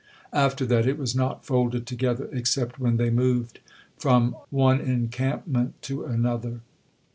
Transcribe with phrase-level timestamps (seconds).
[0.33, 3.59] After that it was not folded together except when they moved
[3.99, 6.61] from on encampment to another.